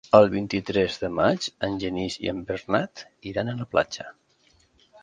[0.19, 3.05] El vint-i-tres de maig en Genís i en Bernat
[3.35, 4.13] iran a la platja.